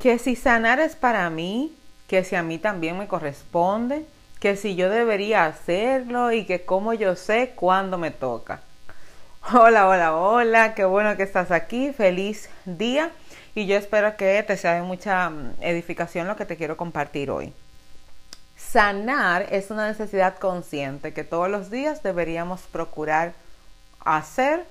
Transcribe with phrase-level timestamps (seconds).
[0.00, 1.76] Que si sanar es para mí,
[2.08, 4.06] que si a mí también me corresponde,
[4.40, 8.62] que si yo debería hacerlo y que como yo sé cuándo me toca.
[9.52, 13.10] Hola, hola, hola, qué bueno que estás aquí, feliz día
[13.54, 17.30] y yo espero que te sea de mucha mm, edificación lo que te quiero compartir
[17.30, 17.52] hoy.
[18.56, 23.34] Sanar es una necesidad consciente que todos los días deberíamos procurar
[24.02, 24.64] hacer,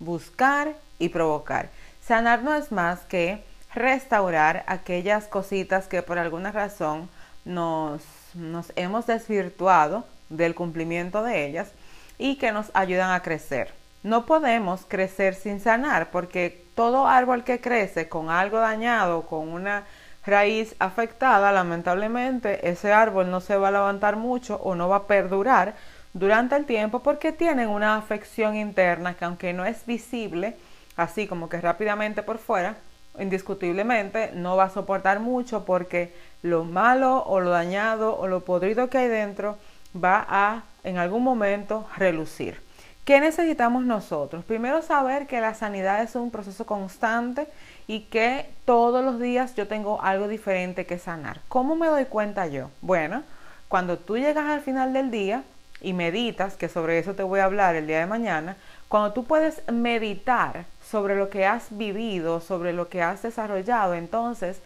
[0.00, 1.68] buscar y provocar.
[2.04, 7.08] Sanar no es más que restaurar aquellas cositas que por alguna razón
[7.44, 8.02] nos,
[8.34, 11.72] nos hemos desvirtuado del cumplimiento de ellas
[12.18, 13.72] y que nos ayudan a crecer.
[14.02, 19.84] No podemos crecer sin sanar porque todo árbol que crece con algo dañado, con una
[20.26, 25.06] raíz afectada, lamentablemente ese árbol no se va a levantar mucho o no va a
[25.06, 25.74] perdurar
[26.12, 30.56] durante el tiempo porque tienen una afección interna que aunque no es visible,
[30.96, 32.76] así como que rápidamente por fuera,
[33.18, 36.12] indiscutiblemente no va a soportar mucho porque
[36.42, 39.56] lo malo o lo dañado o lo podrido que hay dentro
[39.96, 42.60] va a en algún momento relucir.
[43.04, 44.44] ¿Qué necesitamos nosotros?
[44.44, 47.46] Primero saber que la sanidad es un proceso constante
[47.86, 51.40] y que todos los días yo tengo algo diferente que sanar.
[51.48, 52.70] ¿Cómo me doy cuenta yo?
[52.80, 53.22] Bueno,
[53.68, 55.42] cuando tú llegas al final del día
[55.82, 58.56] y meditas, que sobre eso te voy a hablar el día de mañana,
[58.94, 64.60] cuando tú puedes meditar sobre lo que has vivido, sobre lo que has desarrollado, entonces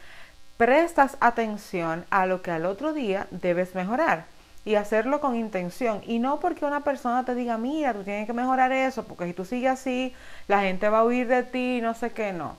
[0.58, 4.26] prestas atención a lo que al otro día debes mejorar
[4.66, 8.34] y hacerlo con intención y no porque una persona te diga, mira, tú tienes que
[8.34, 10.12] mejorar eso, porque si tú sigues así,
[10.46, 12.54] la gente va a huir de ti, no sé qué, no.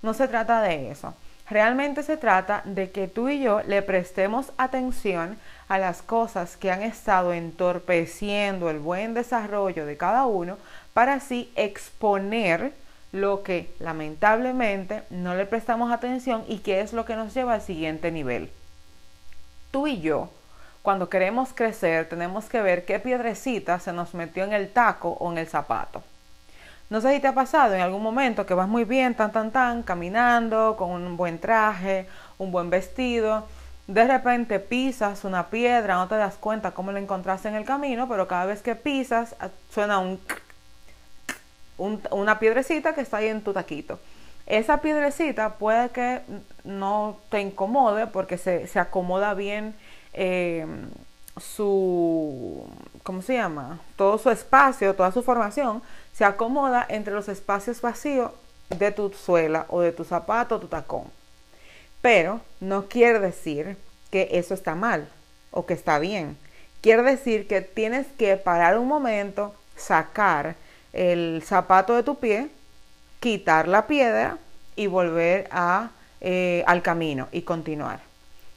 [0.00, 1.12] No se trata de eso.
[1.50, 5.36] Realmente se trata de que tú y yo le prestemos atención
[5.68, 10.58] a las cosas que han estado entorpeciendo el buen desarrollo de cada uno
[10.94, 12.72] para así exponer
[13.10, 17.62] lo que lamentablemente no le prestamos atención y que es lo que nos lleva al
[17.62, 18.48] siguiente nivel.
[19.72, 20.30] Tú y yo,
[20.82, 25.32] cuando queremos crecer, tenemos que ver qué piedrecita se nos metió en el taco o
[25.32, 26.04] en el zapato.
[26.90, 29.52] No sé si te ha pasado en algún momento que vas muy bien, tan, tan,
[29.52, 32.06] tan, caminando, con un buen traje,
[32.38, 33.46] un buen vestido.
[33.86, 38.08] De repente pisas una piedra, no te das cuenta cómo la encontraste en el camino,
[38.08, 39.34] pero cada vez que pisas
[39.70, 40.20] suena un
[42.10, 43.98] una piedrecita que está ahí en tu taquito.
[44.46, 46.20] Esa piedrecita puede que
[46.64, 49.74] no te incomode porque se, acomoda bien
[50.12, 50.66] eh,
[51.36, 52.66] su,
[53.02, 53.80] ¿cómo se llama?
[53.96, 58.30] Todo su espacio, toda su formación, se acomoda entre los espacios vacíos
[58.68, 61.04] de tu suela o de tu zapato o tu tacón.
[62.00, 63.76] Pero no quiere decir
[64.10, 65.08] que eso está mal
[65.50, 66.36] o que está bien.
[66.80, 70.56] Quiere decir que tienes que parar un momento, sacar
[70.92, 72.48] el zapato de tu pie,
[73.20, 74.38] quitar la piedra
[74.76, 75.48] y volver
[76.20, 78.09] eh, al camino y continuar.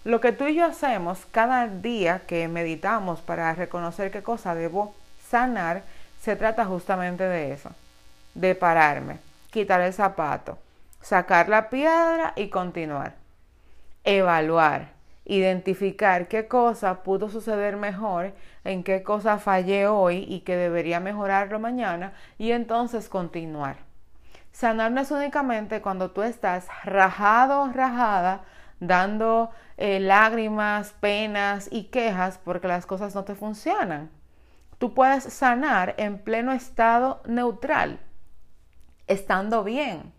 [0.03, 4.93] Lo que tú y yo hacemos cada día que meditamos para reconocer qué cosa debo
[5.29, 5.83] sanar,
[6.21, 7.69] se trata justamente de eso,
[8.33, 9.17] de pararme,
[9.49, 10.57] quitar el zapato,
[11.01, 13.13] sacar la piedra y continuar.
[14.03, 14.89] Evaluar,
[15.25, 18.33] identificar qué cosa pudo suceder mejor,
[18.65, 23.77] en qué cosa fallé hoy y que debería mejorarlo mañana y entonces continuar.
[24.51, 28.41] Sanar no es únicamente cuando tú estás rajado, rajada,
[28.87, 34.11] dando eh, lágrimas, penas y quejas porque las cosas no te funcionan.
[34.77, 37.99] Tú puedes sanar en pleno estado neutral,
[39.07, 40.13] estando bien,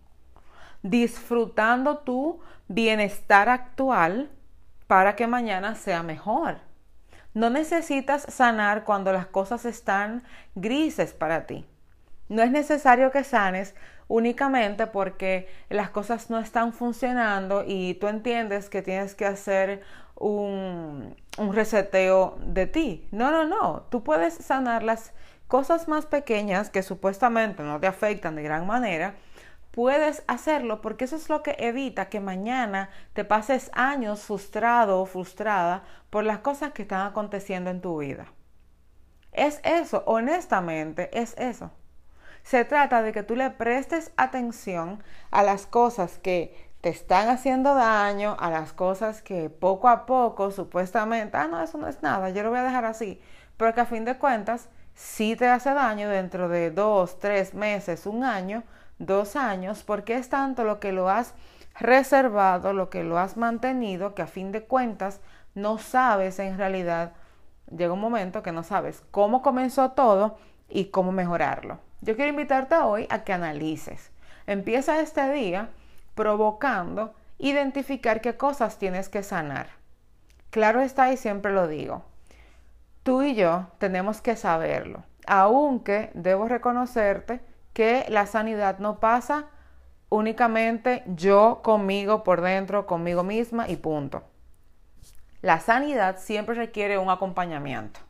[0.81, 4.29] disfrutando tu bienestar actual
[4.87, 6.57] para que mañana sea mejor.
[7.33, 10.23] No necesitas sanar cuando las cosas están
[10.55, 11.65] grises para ti.
[12.29, 13.75] No es necesario que sanes
[14.07, 19.81] únicamente porque las cosas no están funcionando y tú entiendes que tienes que hacer
[20.15, 23.07] un, un reseteo de ti.
[23.11, 23.83] No, no, no.
[23.89, 25.13] Tú puedes sanar las
[25.47, 29.15] cosas más pequeñas que supuestamente no te afectan de gran manera
[29.75, 35.05] puedes hacerlo porque eso es lo que evita que mañana te pases años frustrado o
[35.05, 38.27] frustrada por las cosas que están aconteciendo en tu vida.
[39.33, 41.71] Es eso, honestamente, es eso.
[42.45, 47.73] Se trata de que tú le prestes atención a las cosas que te están haciendo
[47.73, 52.29] daño, a las cosas que poco a poco supuestamente, ah, no, eso no es nada,
[52.29, 53.19] yo lo voy a dejar así,
[53.57, 58.05] pero que a fin de cuentas sí te hace daño dentro de dos, tres meses,
[58.05, 58.61] un año,
[58.99, 61.33] dos años, porque es tanto lo que lo has
[61.79, 65.19] reservado, lo que lo has mantenido, que a fin de cuentas
[65.55, 67.13] no sabes en realidad,
[67.75, 70.37] llega un momento que no sabes cómo comenzó todo
[70.69, 71.79] y cómo mejorarlo.
[72.05, 74.11] Yo quiero invitarte hoy a que analices.
[74.45, 75.71] Empieza este día
[76.13, 79.69] provocando identificar qué cosas tienes que sanar.
[80.51, 82.05] Claro está y siempre lo digo.
[83.01, 87.41] Tú y yo tenemos que saberlo, aunque debo reconocerte
[87.73, 89.47] que la sanidad no pasa
[90.09, 94.21] únicamente yo conmigo por dentro, conmigo misma y punto.
[95.41, 98.04] La sanidad siempre requiere un acompañamiento.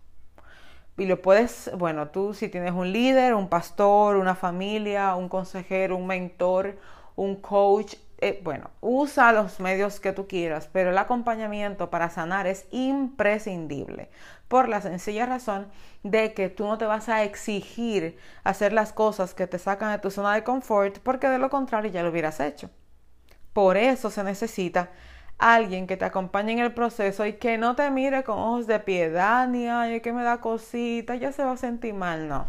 [0.98, 5.98] Y lo puedes, bueno, tú si tienes un líder, un pastor, una familia, un consejero,
[5.98, 6.78] un mentor,
[7.16, 12.48] un coach, eh, bueno, usa los medios que tú quieras, pero el acompañamiento para sanar
[12.48, 14.10] es imprescindible
[14.48, 15.68] por la sencilla razón
[16.04, 20.00] de que tú no te vas a exigir hacer las cosas que te sacan de
[20.00, 22.70] tu zona de confort porque de lo contrario ya lo hubieras hecho.
[23.52, 24.92] Por eso se necesita
[25.38, 28.80] alguien que te acompañe en el proceso y que no te mire con ojos de
[28.80, 32.46] piedad ni ay que me da cosita, ya se va a sentir mal, no.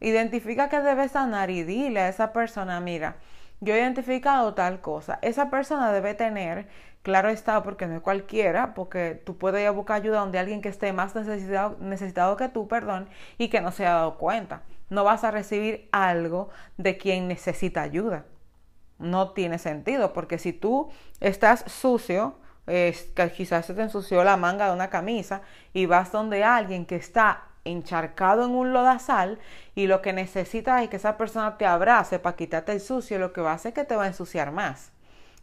[0.00, 3.16] Identifica que debes sanar y dile a esa persona, mira,
[3.60, 5.18] yo he identificado tal cosa.
[5.22, 6.68] Esa persona debe tener,
[7.02, 10.62] claro está, porque no es cualquiera, porque tú puedes ir a buscar ayuda donde alguien
[10.62, 13.08] que esté más necesitado, necesitado que tú, perdón,
[13.38, 14.62] y que no se haya dado cuenta.
[14.90, 18.24] No vas a recibir algo de quien necesita ayuda.
[18.98, 20.90] No tiene sentido, porque si tú
[21.20, 22.36] estás sucio,
[22.66, 25.40] que quizás se te ensució la manga de una camisa
[25.72, 29.38] y vas donde alguien que está encharcado en un lodazal
[29.74, 33.32] y lo que necesitas es que esa persona te abrace para quitarte el sucio, lo
[33.32, 34.92] que va a hacer que te va a ensuciar más.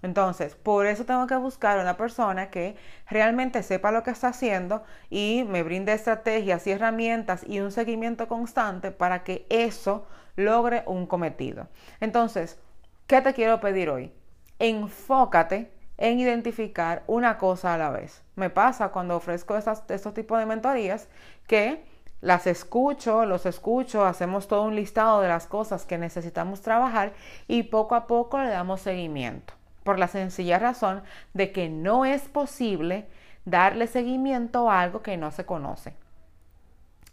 [0.02, 2.76] Entonces, por eso tengo que buscar una persona que
[3.10, 8.28] realmente sepa lo que está haciendo y me brinde estrategias y herramientas y un seguimiento
[8.28, 10.06] constante para que eso
[10.36, 11.70] logre un cometido.
[12.02, 12.60] Entonces,
[13.08, 14.12] ¿qué te quiero pedir hoy?
[14.60, 18.24] Enfócate en identificar una cosa a la vez.
[18.36, 21.08] Me pasa cuando ofrezco estos tipos de mentorías
[21.48, 21.86] que
[22.22, 27.14] las escucho, los escucho, hacemos todo un listado de las cosas que necesitamos trabajar
[27.48, 29.54] y poco a poco le damos seguimiento.
[29.84, 31.04] Por la sencilla razón
[31.34, 33.08] de que no es posible
[33.46, 35.94] darle seguimiento a algo que no se conoce.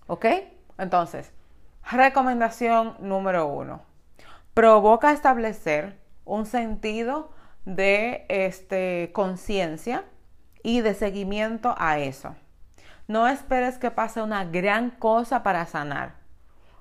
[0.06, 0.27] ¿Ok?
[0.79, 1.31] Entonces,
[1.91, 3.92] recomendación número uno.
[4.54, 7.31] Provoca establecer un sentido
[7.64, 10.04] de este, conciencia
[10.62, 12.34] y de seguimiento a eso.
[13.08, 16.16] No esperes que pase una gran cosa para sanar.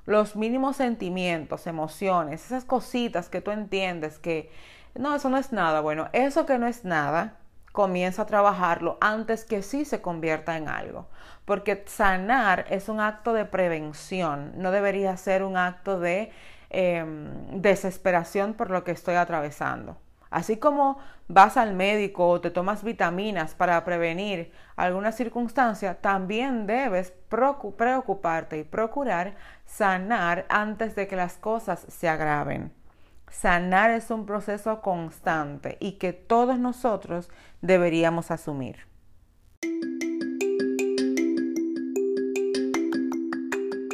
[0.06, 4.51] Los mínimos sentimientos, emociones, esas cositas que tú entiendes que
[4.94, 5.79] no, eso no es nada.
[5.79, 7.38] Bueno, eso que no es nada,
[7.71, 11.07] comienza a trabajarlo antes que sí se convierta en algo.
[11.45, 16.31] Porque sanar es un acto de prevención, no debería ser un acto de
[16.71, 19.97] em, desesperación por lo que estoy atravesando.
[20.31, 20.97] Así como
[21.27, 28.63] vas al médico o te tomas vitaminas para prevenir alguna circunstancia, también debes preocuparte y
[28.63, 29.35] procurar
[29.65, 32.71] sanar antes de que las cosas se agraven.
[33.29, 37.29] Sanar es un proceso constante y que todos nosotros
[37.62, 38.90] deberíamos asumir.